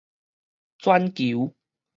[0.81, 1.53] 轉求